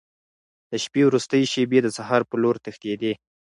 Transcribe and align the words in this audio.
د 0.71 0.73
شپې 0.83 1.01
وروستۍ 1.05 1.43
شېبې 1.51 1.79
د 1.83 1.87
سهار 1.97 2.21
په 2.29 2.35
لور 2.41 2.55
تښتېدې. 2.63 3.13